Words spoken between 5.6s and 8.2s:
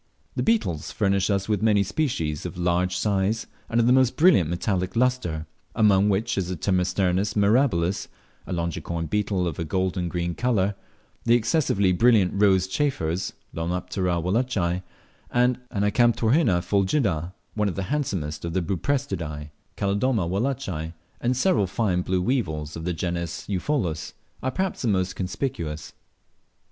among which the Tmesisternus mirabilis,